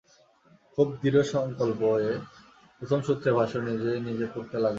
[0.73, 2.11] খুব দৃঢ়সঙ্কল্প হয়ে
[2.77, 4.69] প্রথম সূত্রের ভাষ্য নিজে নিজে পড়তে লাগলুম।